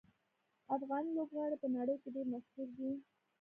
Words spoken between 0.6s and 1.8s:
افغاني لوبغاړي په